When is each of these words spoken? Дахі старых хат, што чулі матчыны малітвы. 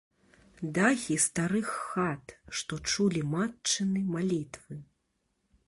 Дахі 0.77 1.17
старых 1.25 1.67
хат, 1.81 2.33
што 2.59 2.73
чулі 2.93 3.21
матчыны 3.37 3.99
малітвы. 4.17 4.81